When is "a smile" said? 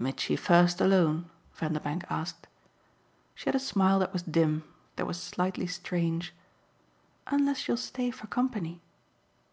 3.54-4.00